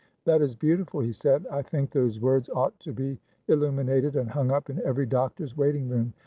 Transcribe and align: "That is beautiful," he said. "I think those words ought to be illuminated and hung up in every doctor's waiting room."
"That 0.25 0.41
is 0.41 0.55
beautiful," 0.55 1.01
he 1.01 1.11
said. 1.13 1.45
"I 1.51 1.61
think 1.61 1.91
those 1.91 2.19
words 2.19 2.49
ought 2.49 2.79
to 2.79 2.91
be 2.91 3.19
illuminated 3.47 4.15
and 4.15 4.31
hung 4.31 4.49
up 4.51 4.67
in 4.67 4.81
every 4.83 5.05
doctor's 5.05 5.55
waiting 5.55 5.89
room." 5.89 6.13